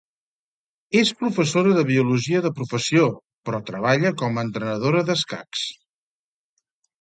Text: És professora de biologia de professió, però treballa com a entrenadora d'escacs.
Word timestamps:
És 1.01 1.09
professora 1.17 1.73
de 1.79 1.83
biologia 1.89 2.41
de 2.45 2.51
professió, 2.61 3.03
però 3.51 3.61
treballa 3.69 4.13
com 4.23 4.41
a 4.41 4.47
entrenadora 4.49 5.05
d'escacs. 5.11 5.69